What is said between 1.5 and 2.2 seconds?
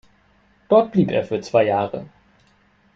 Jahre.